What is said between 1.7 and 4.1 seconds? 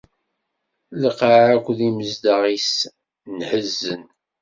yimezdaɣ-is nhezzen.